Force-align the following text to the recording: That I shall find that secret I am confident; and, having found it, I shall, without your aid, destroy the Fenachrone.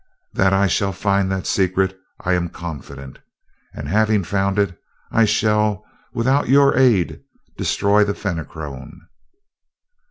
That 0.33 0.51
I 0.51 0.65
shall 0.65 0.93
find 0.93 1.31
that 1.31 1.45
secret 1.45 1.95
I 2.21 2.33
am 2.33 2.49
confident; 2.49 3.19
and, 3.75 3.87
having 3.87 4.23
found 4.23 4.57
it, 4.57 4.75
I 5.11 5.25
shall, 5.25 5.85
without 6.11 6.49
your 6.49 6.75
aid, 6.75 7.21
destroy 7.55 8.03
the 8.03 8.15
Fenachrone. 8.15 8.99